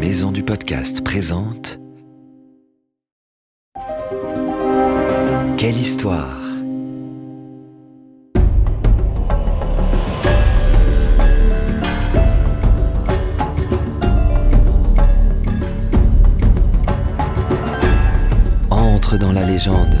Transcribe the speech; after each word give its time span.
Maison 0.00 0.30
du 0.30 0.44
Podcast 0.44 1.02
présente 1.02 1.80
Quelle 5.56 5.76
histoire 5.76 6.38
Entre 18.70 19.18
dans 19.18 19.32
la 19.32 19.44
légende. 19.44 19.98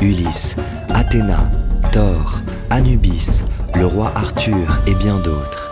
Ulysse, 0.00 0.54
Athéna, 0.88 1.50
Thor, 1.90 2.40
Anubis, 2.70 3.42
le 3.74 3.86
roi 3.86 4.12
Arthur 4.14 4.78
et 4.86 4.94
bien 4.94 5.16
d'autres. 5.18 5.65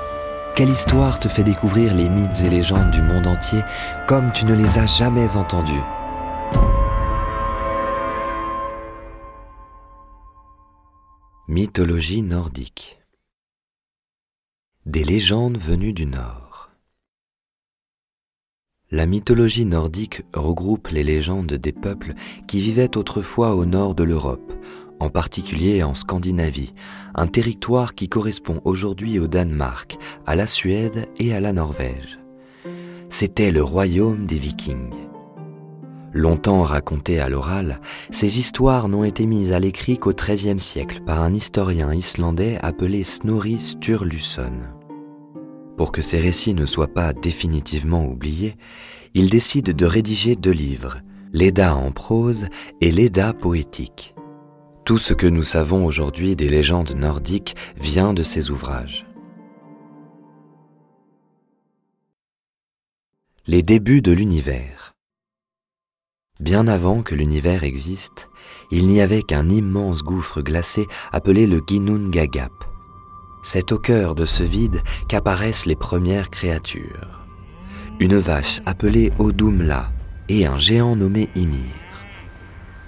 Quelle 0.56 0.70
histoire 0.70 1.18
te 1.18 1.26
fait 1.26 1.42
découvrir 1.42 1.92
les 1.94 2.08
mythes 2.08 2.42
et 2.42 2.48
légendes 2.48 2.92
du 2.92 3.02
monde 3.02 3.26
entier 3.26 3.62
comme 4.06 4.30
tu 4.30 4.44
ne 4.44 4.54
les 4.54 4.78
as 4.78 4.86
jamais 4.86 5.36
entendus 5.36 5.82
Mythologie 11.48 12.22
nordique. 12.22 13.00
Des 14.86 15.02
légendes 15.02 15.58
venues 15.58 15.92
du 15.92 16.06
Nord. 16.06 16.70
La 18.92 19.06
mythologie 19.06 19.64
nordique 19.64 20.22
regroupe 20.34 20.86
les 20.86 21.02
légendes 21.02 21.54
des 21.54 21.72
peuples 21.72 22.14
qui 22.46 22.60
vivaient 22.60 22.96
autrefois 22.96 23.56
au 23.56 23.64
nord 23.64 23.96
de 23.96 24.04
l'Europe, 24.04 24.52
en 25.00 25.08
particulier 25.08 25.82
en 25.82 25.94
Scandinavie, 25.94 26.74
un 27.14 27.26
territoire 27.26 27.94
qui 27.94 28.08
correspond 28.08 28.60
aujourd'hui 28.64 29.18
au 29.18 29.26
Danemark, 29.26 29.96
à 30.26 30.36
la 30.36 30.46
Suède 30.46 31.08
et 31.18 31.34
à 31.34 31.40
la 31.40 31.52
Norvège. 31.52 32.18
C'était 33.10 33.50
le 33.50 33.62
royaume 33.62 34.26
des 34.26 34.38
Vikings. 34.38 34.94
Longtemps 36.12 36.62
racontées 36.62 37.18
à 37.18 37.28
l'oral, 37.28 37.80
ces 38.10 38.38
histoires 38.38 38.88
n'ont 38.88 39.02
été 39.02 39.26
mises 39.26 39.52
à 39.52 39.58
l'écrit 39.58 39.98
qu'au 39.98 40.12
XIIIe 40.12 40.60
siècle 40.60 41.00
par 41.04 41.20
un 41.20 41.34
historien 41.34 41.92
islandais 41.92 42.56
appelé 42.62 43.02
Snorri 43.02 43.60
Sturluson. 43.60 44.52
Pour 45.76 45.90
que 45.90 46.02
ces 46.02 46.20
récits 46.20 46.54
ne 46.54 46.66
soient 46.66 46.94
pas 46.94 47.12
définitivement 47.12 48.06
oubliés, 48.06 48.54
il 49.14 49.28
décide 49.28 49.74
de 49.74 49.86
rédiger 49.86 50.36
deux 50.36 50.52
livres, 50.52 50.98
l'Eda 51.32 51.74
en 51.74 51.90
prose 51.90 52.46
et 52.80 52.92
l'Eda 52.92 53.32
poétique. 53.32 54.13
Tout 54.84 54.98
ce 54.98 55.14
que 55.14 55.26
nous 55.26 55.42
savons 55.42 55.86
aujourd'hui 55.86 56.36
des 56.36 56.50
légendes 56.50 56.94
nordiques 56.94 57.56
vient 57.78 58.12
de 58.12 58.22
ces 58.22 58.50
ouvrages. 58.50 59.06
Les 63.46 63.62
débuts 63.62 64.02
de 64.02 64.12
l'univers. 64.12 64.92
Bien 66.38 66.68
avant 66.68 67.00
que 67.00 67.14
l'univers 67.14 67.64
existe, 67.64 68.28
il 68.70 68.86
n'y 68.86 69.00
avait 69.00 69.22
qu'un 69.22 69.48
immense 69.48 70.02
gouffre 70.02 70.42
glacé 70.42 70.86
appelé 71.12 71.46
le 71.46 71.62
Ginnungagap. 71.66 72.52
C'est 73.42 73.72
au 73.72 73.78
cœur 73.78 74.14
de 74.14 74.26
ce 74.26 74.42
vide 74.42 74.82
qu'apparaissent 75.08 75.64
les 75.64 75.76
premières 75.76 76.28
créatures. 76.28 77.20
Une 78.00 78.18
vache 78.18 78.60
appelée 78.66 79.12
Odumla 79.18 79.90
et 80.28 80.44
un 80.44 80.58
géant 80.58 80.94
nommé 80.94 81.30
Ymir. 81.36 81.72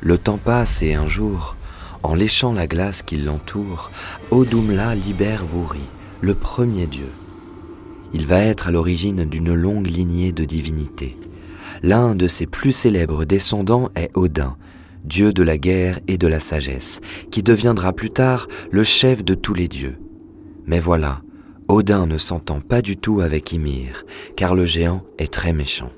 Le 0.02 0.18
temps 0.18 0.38
passe 0.38 0.82
et 0.82 0.92
un 0.92 1.08
jour, 1.08 1.56
en 2.02 2.14
léchant 2.14 2.52
la 2.52 2.66
glace 2.66 3.02
qui 3.02 3.16
l'entoure, 3.16 3.90
Odumla 4.30 4.94
libère 4.94 5.44
Buri, 5.44 5.80
le 6.20 6.34
premier 6.34 6.86
dieu. 6.86 7.08
Il 8.12 8.26
va 8.26 8.40
être 8.40 8.68
à 8.68 8.70
l'origine 8.70 9.24
d'une 9.24 9.54
longue 9.54 9.86
lignée 9.86 10.32
de 10.32 10.44
divinités. 10.44 11.16
L'un 11.82 12.14
de 12.14 12.28
ses 12.28 12.46
plus 12.46 12.72
célèbres 12.72 13.24
descendants 13.24 13.90
est 13.94 14.10
Odin, 14.14 14.56
dieu 15.04 15.32
de 15.32 15.42
la 15.42 15.58
guerre 15.58 16.00
et 16.08 16.18
de 16.18 16.26
la 16.26 16.40
sagesse, 16.40 17.00
qui 17.30 17.42
deviendra 17.42 17.92
plus 17.92 18.10
tard 18.10 18.48
le 18.70 18.84
chef 18.84 19.24
de 19.24 19.34
tous 19.34 19.54
les 19.54 19.68
dieux. 19.68 19.98
Mais 20.66 20.80
voilà, 20.80 21.22
Odin 21.68 22.06
ne 22.06 22.18
s'entend 22.18 22.60
pas 22.60 22.82
du 22.82 22.96
tout 22.96 23.20
avec 23.20 23.52
Ymir, 23.52 24.04
car 24.36 24.54
le 24.54 24.64
géant 24.64 25.02
est 25.18 25.32
très 25.32 25.52
méchant. 25.52 25.92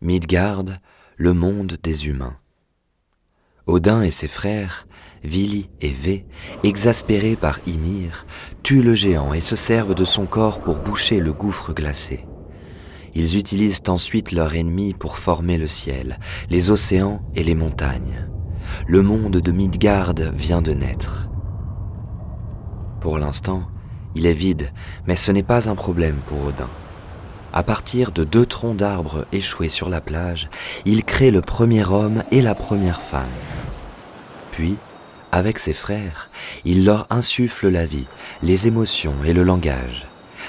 Midgard, 0.00 0.64
le 1.20 1.32
monde 1.32 1.76
des 1.82 2.06
humains. 2.06 2.36
Odin 3.66 4.02
et 4.02 4.12
ses 4.12 4.28
frères, 4.28 4.86
Vili 5.24 5.68
et 5.80 5.88
Vé, 5.88 6.24
exaspérés 6.62 7.34
par 7.34 7.58
Ymir, 7.66 8.24
tuent 8.62 8.84
le 8.84 8.94
géant 8.94 9.32
et 9.34 9.40
se 9.40 9.56
servent 9.56 9.96
de 9.96 10.04
son 10.04 10.26
corps 10.26 10.60
pour 10.60 10.78
boucher 10.78 11.18
le 11.18 11.32
gouffre 11.32 11.74
glacé. 11.74 12.24
Ils 13.16 13.36
utilisent 13.36 13.82
ensuite 13.88 14.30
leur 14.30 14.54
ennemi 14.54 14.94
pour 14.94 15.18
former 15.18 15.58
le 15.58 15.66
ciel, 15.66 16.20
les 16.50 16.70
océans 16.70 17.20
et 17.34 17.42
les 17.42 17.56
montagnes. 17.56 18.28
Le 18.86 19.02
monde 19.02 19.38
de 19.38 19.50
Midgard 19.50 20.14
vient 20.34 20.62
de 20.62 20.72
naître. 20.72 21.28
Pour 23.00 23.18
l'instant, 23.18 23.64
il 24.14 24.24
est 24.24 24.32
vide, 24.32 24.72
mais 25.08 25.16
ce 25.16 25.32
n'est 25.32 25.42
pas 25.42 25.68
un 25.68 25.74
problème 25.74 26.18
pour 26.28 26.46
Odin. 26.46 26.68
À 27.52 27.62
partir 27.62 28.12
de 28.12 28.24
deux 28.24 28.46
troncs 28.46 28.76
d'arbres 28.76 29.26
échoués 29.32 29.68
sur 29.68 29.88
la 29.88 30.00
plage, 30.00 30.48
il 30.84 31.04
crée 31.04 31.30
le 31.30 31.40
premier 31.40 31.84
homme 31.84 32.22
et 32.30 32.42
la 32.42 32.54
première 32.54 33.00
femme. 33.00 33.26
Puis, 34.52 34.76
avec 35.32 35.58
ses 35.58 35.72
frères, 35.72 36.30
il 36.64 36.84
leur 36.84 37.06
insuffle 37.10 37.68
la 37.68 37.84
vie, 37.84 38.06
les 38.42 38.66
émotions 38.66 39.14
et 39.24 39.32
le 39.32 39.42
langage. 39.42 40.06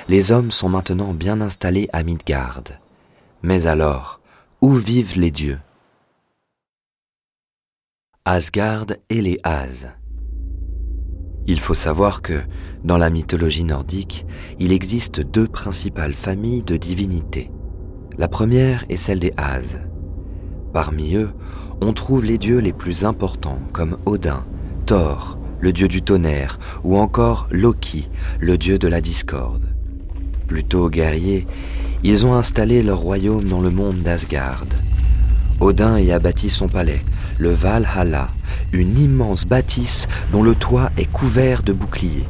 Les 0.07 0.31
hommes 0.31 0.51
sont 0.51 0.69
maintenant 0.69 1.13
bien 1.13 1.41
installés 1.41 1.89
à 1.93 2.03
Midgard. 2.03 2.63
Mais 3.43 3.67
alors, 3.67 4.19
où 4.61 4.73
vivent 4.73 5.19
les 5.19 5.31
dieux? 5.31 5.59
Asgard 8.25 8.87
et 9.09 9.21
les 9.21 9.39
As. 9.43 9.87
Il 11.49 11.59
faut 11.59 11.73
savoir 11.73 12.21
que, 12.21 12.41
dans 12.83 12.99
la 12.99 13.09
mythologie 13.09 13.63
nordique, 13.63 14.27
il 14.59 14.71
existe 14.71 15.19
deux 15.19 15.47
principales 15.47 16.13
familles 16.13 16.61
de 16.61 16.77
divinités. 16.77 17.49
La 18.19 18.27
première 18.27 18.85
est 18.87 18.97
celle 18.97 19.17
des 19.17 19.33
As. 19.35 19.79
Parmi 20.73 21.15
eux, 21.15 21.31
on 21.81 21.91
trouve 21.93 22.23
les 22.23 22.37
dieux 22.37 22.59
les 22.59 22.71
plus 22.71 23.03
importants 23.03 23.57
comme 23.73 23.97
Odin, 24.05 24.45
Thor, 24.85 25.39
le 25.59 25.73
dieu 25.73 25.87
du 25.87 26.03
tonnerre, 26.03 26.59
ou 26.83 26.97
encore 26.97 27.47
Loki, 27.49 28.11
le 28.39 28.59
dieu 28.59 28.77
de 28.77 28.87
la 28.87 29.01
discorde. 29.01 29.73
Plutôt 30.45 30.87
guerriers, 30.87 31.47
ils 32.03 32.27
ont 32.27 32.35
installé 32.35 32.83
leur 32.83 32.99
royaume 32.99 33.45
dans 33.45 33.61
le 33.61 33.71
monde 33.71 34.03
d'Asgard. 34.03 34.65
Odin 35.59 35.99
y 35.99 36.11
a 36.11 36.19
bâti 36.19 36.49
son 36.49 36.69
palais, 36.69 37.01
le 37.37 37.49
Valhalla, 37.49 38.29
une 38.71 38.97
immense 38.97 39.45
bâtisse 39.45 40.07
dont 40.31 40.41
le 40.41 40.55
toit 40.55 40.89
est 40.97 41.11
couvert 41.11 41.63
de 41.63 41.73
boucliers. 41.73 42.27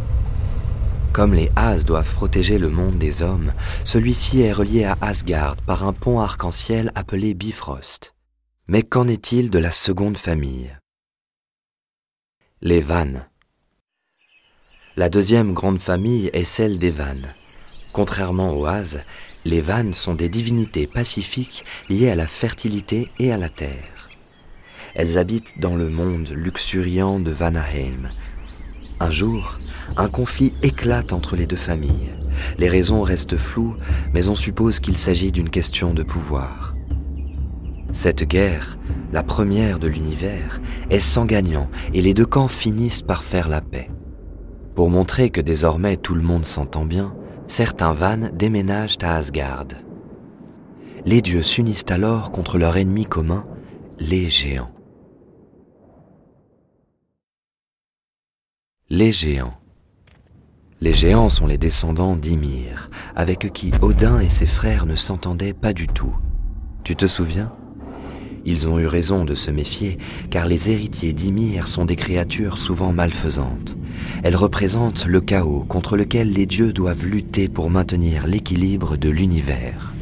Comme 1.14 1.34
les 1.34 1.52
As 1.56 1.86
doivent 1.86 2.14
protéger 2.14 2.58
le 2.58 2.70
monde 2.70 2.98
des 2.98 3.22
hommes, 3.22 3.54
celui-ci 3.84 4.42
est 4.42 4.52
relié 4.52 4.86
à 4.86 4.98
Asgard 5.02 5.58
par 5.58 5.84
un 5.84 5.94
pont 5.94 6.20
arc-en-ciel 6.20 6.92
appelé 6.96 7.34
Bifrost. 7.34 8.14
Mais 8.68 8.84
qu'en 8.84 9.08
est-il 9.08 9.50
de 9.50 9.60
la 9.60 9.72
seconde 9.72 10.18
famille? 10.18 10.76
Les 12.62 12.82
Vannes. 12.82 13.28
La 14.96 15.10
deuxième 15.10 15.54
grande 15.54 15.80
famille 15.80 16.30
est 16.34 16.44
celle 16.44 16.78
des 16.78 16.92
Vannes. 16.92 17.34
Contrairement 17.94 18.54
aux 18.58 18.66
As, 18.66 18.98
les 19.46 19.62
Vannes 19.62 19.94
sont 19.94 20.16
des 20.16 20.30
divinités 20.30 20.88
pacifiques 20.88 21.64
liées 21.90 22.10
à 22.10 22.16
la 22.16 22.28
fertilité 22.28 23.10
et 23.20 23.32
à 23.32 23.38
la 23.38 23.50
terre. 23.50 24.10
Elles 24.96 25.18
habitent 25.18 25.60
dans 25.60 25.76
le 25.76 25.90
monde 25.90 26.30
luxuriant 26.34 27.20
de 27.20 27.32
Vanaheim. 27.32 28.10
Un 29.00 29.12
jour, 29.12 29.60
un 29.96 30.10
conflit 30.10 30.54
éclate 30.62 31.14
entre 31.14 31.36
les 31.36 31.46
deux 31.46 31.56
familles. 31.56 32.12
Les 32.58 32.68
raisons 32.68 33.02
restent 33.02 33.38
floues, 33.38 33.76
mais 34.14 34.28
on 34.28 34.36
suppose 34.36 34.80
qu'il 34.80 34.98
s'agit 34.98 35.32
d'une 35.32 35.50
question 35.50 35.94
de 35.94 36.04
pouvoir. 36.04 36.76
Cette 37.94 38.24
guerre, 38.24 38.78
la 39.14 39.24
première 39.24 39.80
de 39.80 39.88
l'univers, 39.88 40.60
est 40.90 41.00
sans 41.00 41.26
gagnant 41.26 41.70
et 41.94 42.02
les 42.02 42.14
deux 42.14 42.26
camps 42.26 42.50
finissent 42.50 43.02
par 43.02 43.24
faire 43.24 43.48
la 43.48 43.62
paix. 43.62 43.90
Pour 44.76 44.90
montrer 44.90 45.30
que 45.30 45.42
désormais 45.42 45.98
tout 45.98 46.16
le 46.16 46.22
monde 46.22 46.46
s'entend 46.46 46.86
bien, 46.86 47.16
certains 47.50 47.94
vannes 47.94 48.32
déménagent 48.34 49.00
à 49.02 49.16
Asgard. 49.16 49.66
Les 51.06 51.22
dieux 51.22 51.44
s'unissent 51.44 51.90
alors 51.90 52.32
contre 52.32 52.58
leur 52.58 52.78
ennemi 52.78 53.06
commun, 53.06 53.46
les 54.00 54.30
géants. 54.30 54.72
Les 58.90 59.12
géants. 59.12 59.56
Les 60.82 60.94
géants 60.94 61.30
sont 61.30 61.48
les 61.48 61.58
descendants 61.58 62.16
d'Ymir, 62.16 62.90
avec 63.16 63.52
qui 63.52 63.72
Odin 63.82 64.20
et 64.20 64.30
ses 64.30 64.46
frères 64.46 64.86
ne 64.86 64.96
s'entendaient 64.96 65.54
pas 65.54 65.74
du 65.74 65.88
tout. 65.88 66.16
Tu 66.84 66.96
te 66.96 67.08
souviens? 67.08 67.52
Ils 68.50 68.68
ont 68.68 68.80
eu 68.80 68.88
raison 68.88 69.26
de 69.26 69.36
se 69.36 69.52
méfier, 69.52 70.00
car 70.32 70.48
les 70.48 70.70
héritiers 70.72 71.14
d'Ymir 71.14 71.68
sont 71.68 71.86
des 71.86 71.96
créatures 71.96 72.58
souvent 72.58 72.92
malfaisantes. 72.92 73.78
Elles 74.24 74.36
représentent 74.36 75.06
le 75.06 75.22
chaos 75.22 75.64
contre 75.70 75.96
lequel 75.96 76.34
les 76.34 76.48
dieux 76.48 76.74
doivent 76.74 77.06
lutter 77.06 77.48
pour 77.48 77.70
maintenir 77.70 78.26
l'équilibre 78.26 78.98
de 78.98 79.10
l'univers. 79.10 79.94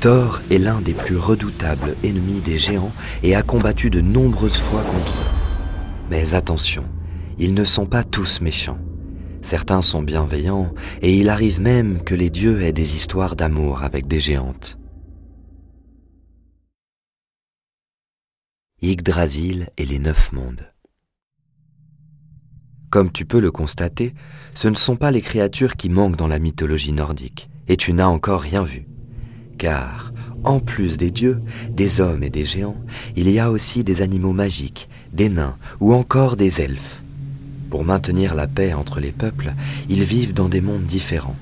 Thor 0.00 0.40
est 0.50 0.56
l'un 0.56 0.80
des 0.80 0.94
plus 0.94 1.18
redoutables 1.18 1.94
ennemis 2.02 2.40
des 2.40 2.56
géants 2.56 2.92
et 3.22 3.34
a 3.34 3.42
combattu 3.42 3.90
de 3.90 4.00
nombreuses 4.00 4.56
fois 4.56 4.80
contre 4.80 5.20
eux. 5.20 5.34
Mais 6.10 6.32
attention, 6.32 6.84
ils 7.38 7.52
ne 7.52 7.64
sont 7.64 7.84
pas 7.84 8.02
tous 8.02 8.40
méchants. 8.40 8.78
Certains 9.42 9.82
sont 9.82 10.00
bienveillants 10.00 10.72
et 11.02 11.14
il 11.14 11.28
arrive 11.28 11.60
même 11.60 12.02
que 12.02 12.14
les 12.14 12.30
dieux 12.30 12.62
aient 12.62 12.72
des 12.72 12.94
histoires 12.94 13.36
d'amour 13.36 13.82
avec 13.82 14.08
des 14.08 14.20
géantes. 14.20 14.78
Yggdrasil 18.80 19.70
et 19.76 19.84
les 19.84 19.98
neuf 19.98 20.32
mondes. 20.32 20.72
Comme 22.90 23.10
tu 23.10 23.24
peux 23.24 23.40
le 23.40 23.50
constater, 23.50 24.14
ce 24.54 24.68
ne 24.68 24.76
sont 24.76 24.94
pas 24.94 25.10
les 25.10 25.20
créatures 25.20 25.76
qui 25.76 25.88
manquent 25.88 26.14
dans 26.14 26.28
la 26.28 26.38
mythologie 26.38 26.92
nordique, 26.92 27.48
et 27.66 27.76
tu 27.76 27.92
n'as 27.92 28.06
encore 28.06 28.40
rien 28.40 28.62
vu. 28.62 28.86
Car, 29.58 30.12
en 30.44 30.60
plus 30.60 30.96
des 30.96 31.10
dieux, 31.10 31.42
des 31.70 32.00
hommes 32.00 32.22
et 32.22 32.30
des 32.30 32.44
géants, 32.44 32.80
il 33.16 33.28
y 33.28 33.40
a 33.40 33.50
aussi 33.50 33.82
des 33.82 34.00
animaux 34.00 34.32
magiques, 34.32 34.88
des 35.12 35.28
nains 35.28 35.56
ou 35.80 35.92
encore 35.92 36.36
des 36.36 36.60
elfes. 36.60 37.02
Pour 37.70 37.84
maintenir 37.84 38.36
la 38.36 38.46
paix 38.46 38.74
entre 38.74 39.00
les 39.00 39.10
peuples, 39.10 39.54
ils 39.88 40.04
vivent 40.04 40.34
dans 40.34 40.48
des 40.48 40.60
mondes 40.60 40.86
différents. 40.86 41.36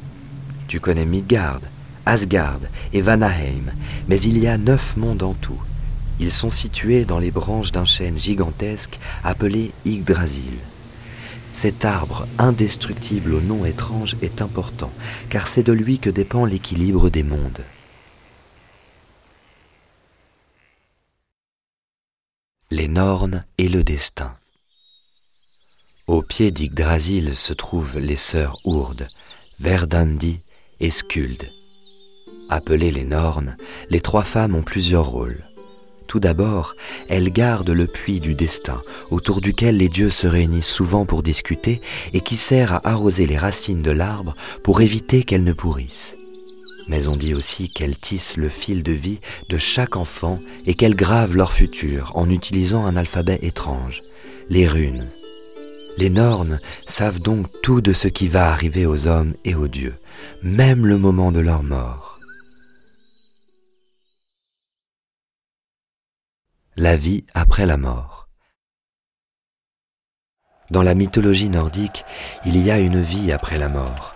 Tu 0.69 0.81
connais 0.81 1.05
Midgard, 1.05 1.61
Asgard 2.07 2.61
et 2.95 3.03
Vanaheim, 3.03 3.73
mais 4.09 4.19
il 4.23 4.39
y 4.39 4.47
a 4.47 4.57
neuf 4.57 4.97
mondes 4.97 5.23
en 5.23 5.35
tout. 5.35 5.61
Ils 6.19 6.33
sont 6.33 6.51
situés 6.51 7.05
dans 7.05 7.19
les 7.19 7.31
branches 7.31 7.73
d'un 7.73 7.85
chêne 7.85 8.19
gigantesque 8.19 8.99
appelé 9.23 9.73
Yggdrasil. 9.85 10.59
Cet 11.53 11.85
arbre 11.85 12.27
indestructible 12.39 13.35
au 13.35 13.41
nom 13.41 13.65
étrange 13.65 14.17
est 14.23 14.43
important, 14.43 14.93
car 15.31 15.49
c'est 15.49 15.63
de 15.63 15.73
lui 15.73 15.99
que 15.99 16.11
dépend 16.11 16.45
l'équilibre 16.45 17.09
des 17.09 17.23
mondes. 17.23 17.65
Les 22.71 22.89
Nornes 22.89 23.45
et 23.59 23.69
le 23.69 23.85
destin. 23.85 24.37
Au 26.07 26.23
pied 26.23 26.51
d'Yggdrasil 26.51 27.35
se 27.35 27.53
trouvent 27.53 27.99
les 27.99 28.17
sœurs 28.17 28.59
Ourdes, 28.65 29.09
Verdandi 29.59 30.41
et 30.81 30.91
Skuld. 30.91 31.51
Appelées 32.49 32.91
les 32.91 33.05
Nornes, 33.05 33.57
les 33.89 34.01
trois 34.01 34.25
femmes 34.25 34.55
ont 34.55 34.63
plusieurs 34.63 35.07
rôles. 35.07 35.43
Tout 36.07 36.21
d'abord, 36.21 36.77
elles 37.09 37.33
gardent 37.33 37.71
le 37.71 37.87
puits 37.87 38.21
du 38.21 38.35
destin, 38.35 38.81
autour 39.11 39.41
duquel 39.41 39.77
les 39.77 39.89
dieux 39.89 40.11
se 40.11 40.27
réunissent 40.27 40.67
souvent 40.67 41.05
pour 41.05 41.23
discuter 41.23 41.81
et 42.13 42.21
qui 42.21 42.37
sert 42.37 42.73
à 42.73 42.89
arroser 42.89 43.27
les 43.27 43.37
racines 43.37 43.83
de 43.83 43.91
l'arbre 43.91 44.37
pour 44.63 44.81
éviter 44.81 45.25
qu'elles 45.25 45.45
ne 45.45 45.53
pourrissent. 45.53 46.17
Mais 46.89 47.09
on 47.09 47.17
dit 47.17 47.35
aussi 47.35 47.71
qu'elles 47.71 47.99
tissent 47.99 48.37
le 48.37 48.49
fil 48.49 48.83
de 48.83 48.93
vie 48.93 49.19
de 49.49 49.59
chaque 49.59 49.97
enfant 49.97 50.39
et 50.67 50.75
qu'elles 50.75 50.95
gravent 50.95 51.37
leur 51.37 51.53
futur 51.53 52.13
en 52.15 52.31
utilisant 52.31 52.87
un 52.87 52.97
alphabet 52.97 53.41
étrange, 53.43 54.03
les 54.49 54.69
runes, 54.69 55.09
les 55.99 56.11
Nornes 56.11 56.59
savent 56.87 57.21
donc 57.21 57.47
tout 57.63 57.81
de 57.81 57.93
ce 57.93 58.09
qui 58.09 58.29
va 58.29 58.51
arriver 58.51 58.85
aux 58.85 59.07
hommes 59.07 59.35
et 59.45 59.55
aux 59.55 59.69
dieux, 59.69 59.95
même 60.43 60.87
le 60.87 60.99
moment 60.99 61.33
de 61.33 61.41
leur 61.41 61.63
mort. 61.63 62.16
La 66.79 66.95
vie 66.95 67.25
après 67.33 67.65
la 67.65 67.79
mort. 67.79 68.29
Dans 70.71 70.83
la 70.83 70.93
mythologie 70.93 71.49
nordique, 71.49 72.05
il 72.45 72.63
y 72.63 72.71
a 72.71 72.79
une 72.79 73.01
vie 73.01 73.33
après 73.33 73.57
la 73.57 73.71
mort. 73.71 74.15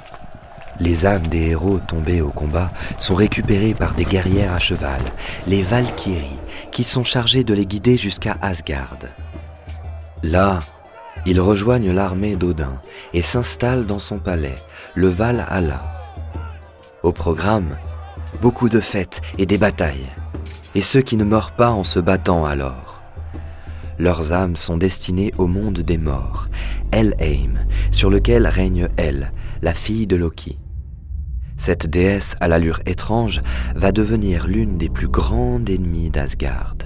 Les 0.78 1.06
âmes 1.06 1.26
des 1.28 1.52
héros 1.52 1.78
tombés 1.78 2.20
au 2.20 2.28
combat 2.28 2.70
sont 2.98 3.14
récupérées 3.14 3.72
par 3.72 3.94
des 3.94 4.04
guerrières 4.04 4.52
à 4.52 4.58
cheval, 4.58 5.00
les 5.46 5.62
Valkyries, 5.62 6.36
qui 6.70 6.84
sont 6.84 7.02
chargées 7.02 7.44
de 7.44 7.54
les 7.54 7.64
guider 7.64 7.96
jusqu'à 7.96 8.36
Asgard. 8.42 8.98
Là, 10.22 10.60
ils 11.24 11.40
rejoignent 11.40 11.94
l'armée 11.94 12.36
d'Odin 12.36 12.78
et 13.14 13.22
s'installent 13.22 13.86
dans 13.86 13.98
son 13.98 14.18
palais, 14.18 14.56
le 14.94 15.08
Val 15.08 15.46
Halla. 15.48 15.80
Au 17.02 17.12
programme, 17.12 17.78
beaucoup 18.42 18.68
de 18.68 18.80
fêtes 18.80 19.22
et 19.38 19.46
des 19.46 19.56
batailles, 19.56 20.10
et 20.74 20.80
ceux 20.80 21.02
qui 21.02 21.16
ne 21.16 21.24
meurent 21.24 21.52
pas 21.52 21.70
en 21.70 21.84
se 21.84 21.98
battant 21.98 22.44
alors. 22.44 23.02
Leurs 23.98 24.32
âmes 24.32 24.56
sont 24.56 24.78
destinées 24.78 25.32
au 25.36 25.46
monde 25.46 25.80
des 25.80 25.98
morts, 25.98 26.48
Helheim, 26.92 27.66
sur 27.90 28.08
lequel 28.08 28.46
règne 28.46 28.88
Elle, 28.96 29.32
la 29.62 29.74
fille 29.74 30.06
de 30.06 30.16
Loki. 30.16 30.58
Cette 31.56 31.86
déesse 31.86 32.36
à 32.40 32.48
l'allure 32.48 32.80
étrange 32.86 33.42
va 33.74 33.92
devenir 33.92 34.46
l'une 34.46 34.78
des 34.78 34.88
plus 34.88 35.08
grandes 35.08 35.68
ennemies 35.68 36.08
d'Asgard. 36.08 36.76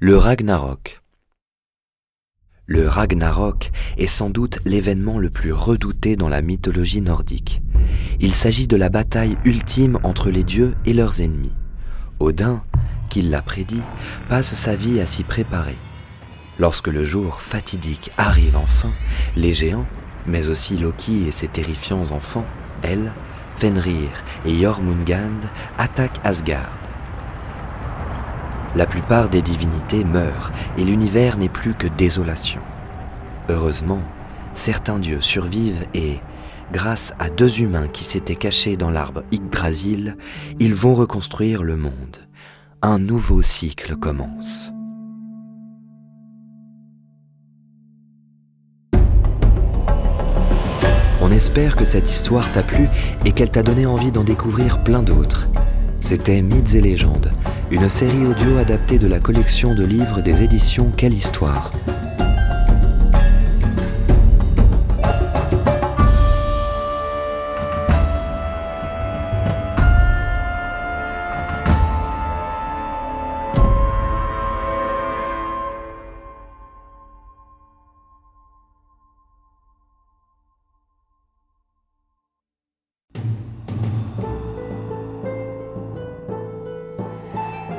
Le 0.00 0.16
Ragnarok. 0.16 1.01
Le 2.66 2.86
Ragnarok 2.86 3.72
est 3.98 4.06
sans 4.06 4.30
doute 4.30 4.60
l'événement 4.64 5.18
le 5.18 5.30
plus 5.30 5.52
redouté 5.52 6.14
dans 6.14 6.28
la 6.28 6.42
mythologie 6.42 7.00
nordique. 7.00 7.60
Il 8.20 8.34
s'agit 8.34 8.68
de 8.68 8.76
la 8.76 8.88
bataille 8.88 9.36
ultime 9.44 9.98
entre 10.04 10.30
les 10.30 10.44
dieux 10.44 10.76
et 10.86 10.92
leurs 10.92 11.20
ennemis. 11.20 11.52
Odin, 12.20 12.62
qui 13.10 13.22
l'a 13.22 13.42
prédit, 13.42 13.82
passe 14.28 14.54
sa 14.54 14.76
vie 14.76 15.00
à 15.00 15.06
s'y 15.06 15.24
préparer. 15.24 15.76
Lorsque 16.60 16.86
le 16.86 17.04
jour 17.04 17.40
fatidique 17.40 18.12
arrive 18.16 18.56
enfin, 18.56 18.92
les 19.36 19.54
géants, 19.54 19.86
mais 20.28 20.48
aussi 20.48 20.76
Loki 20.76 21.26
et 21.26 21.32
ses 21.32 21.48
terrifiants 21.48 22.12
enfants, 22.12 22.46
Elle, 22.82 23.12
Fenrir 23.56 24.08
et 24.44 24.60
Jormungand, 24.60 25.40
attaquent 25.78 26.20
Asgard. 26.22 26.81
La 28.74 28.86
plupart 28.86 29.28
des 29.28 29.42
divinités 29.42 30.02
meurent 30.02 30.50
et 30.78 30.84
l'univers 30.84 31.36
n'est 31.36 31.50
plus 31.50 31.74
que 31.74 31.86
désolation. 31.86 32.62
Heureusement, 33.50 34.00
certains 34.54 34.98
dieux 34.98 35.20
survivent 35.20 35.86
et, 35.92 36.20
grâce 36.72 37.12
à 37.18 37.28
deux 37.28 37.60
humains 37.60 37.88
qui 37.88 38.02
s'étaient 38.02 38.34
cachés 38.34 38.78
dans 38.78 38.90
l'arbre 38.90 39.24
Yggdrasil, 39.30 40.16
ils 40.58 40.74
vont 40.74 40.94
reconstruire 40.94 41.62
le 41.62 41.76
monde. 41.76 42.16
Un 42.80 42.98
nouveau 42.98 43.42
cycle 43.42 43.94
commence. 43.96 44.72
On 51.20 51.30
espère 51.30 51.76
que 51.76 51.84
cette 51.84 52.10
histoire 52.10 52.50
t'a 52.52 52.62
plu 52.62 52.88
et 53.26 53.32
qu'elle 53.32 53.50
t'a 53.50 53.62
donné 53.62 53.86
envie 53.86 54.12
d'en 54.12 54.24
découvrir 54.24 54.82
plein 54.82 55.02
d'autres. 55.02 55.46
C'était 56.02 56.42
Mythes 56.42 56.74
et 56.74 56.80
légendes, 56.80 57.32
une 57.70 57.88
série 57.88 58.26
audio 58.26 58.58
adaptée 58.58 58.98
de 58.98 59.06
la 59.06 59.20
collection 59.20 59.72
de 59.72 59.84
livres 59.84 60.20
des 60.20 60.42
éditions 60.42 60.90
Quelle 60.96 61.14
Histoire. 61.14 61.70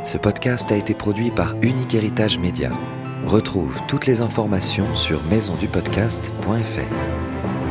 Ce 0.03 0.17
podcast 0.17 0.69
a 0.71 0.75
été 0.75 0.93
produit 0.93 1.31
par 1.31 1.55
Unique 1.61 1.93
Héritage 1.93 2.37
Média. 2.37 2.71
Retrouve 3.25 3.79
toutes 3.87 4.05
les 4.05 4.19
informations 4.19 4.93
sur 4.97 5.23
maisondupodcast.fr. 5.23 7.62